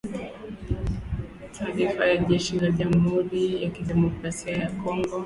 Taarifa 1.51 2.05
ya 2.05 2.17
jeshi 2.17 2.59
la 2.59 2.71
Jamhuri 2.71 3.63
ya 3.63 3.69
kidemokrasia 3.69 4.57
ya 4.57 4.69
Kongo. 4.71 5.19